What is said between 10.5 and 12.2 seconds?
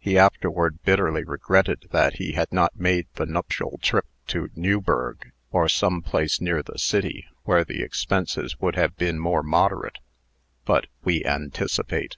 But we anticipate.